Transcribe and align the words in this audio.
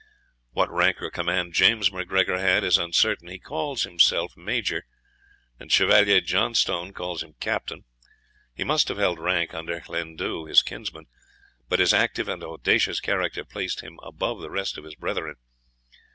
What 0.53 0.71
rank 0.71 0.99
or 0.99 1.11
command 1.11 1.53
James 1.53 1.91
MacGregor 1.91 2.39
had, 2.39 2.63
is 2.63 2.79
uncertain. 2.79 3.27
He 3.27 3.37
calls 3.37 3.83
himself 3.83 4.35
Major; 4.35 4.87
and 5.59 5.71
Chevalier 5.71 6.21
Johnstone 6.21 6.91
calls 6.91 7.21
him 7.21 7.35
Captain. 7.39 7.85
He 8.55 8.63
must 8.63 8.87
have 8.87 8.97
held 8.97 9.19
rank 9.19 9.53
under 9.53 9.79
Ghlune 9.79 10.17
Dhu, 10.17 10.45
his 10.47 10.63
kinsman, 10.63 11.05
but 11.69 11.77
his 11.79 11.93
active 11.93 12.27
and 12.27 12.43
audacious 12.43 12.99
character 12.99 13.45
placed 13.45 13.81
him 13.81 13.99
above 14.01 14.41
the 14.41 14.49
rest 14.49 14.75
of 14.75 14.85
his 14.85 14.95
brethren. 14.95 15.35